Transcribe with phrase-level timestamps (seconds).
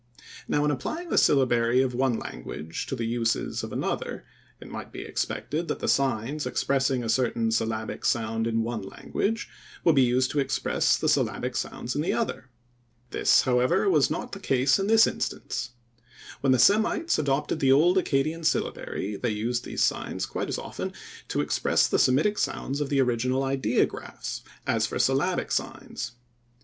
[0.47, 4.25] Now in applying the syllabary of one language to the uses of another,
[4.59, 9.47] it might be expected that the signs expressing a certain syllabic sound in one language
[9.83, 12.49] would be used to express the syllabic sounds in the other.
[13.11, 15.69] This however, was not the case in this instance.
[16.39, 20.93] When the Semites adopted the old Accadian syllabary they used these signs quite as often
[21.27, 26.13] to express the Semitic sounds of the original ideographs as for syllabic signs.